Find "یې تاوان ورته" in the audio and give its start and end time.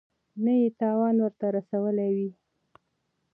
0.61-1.45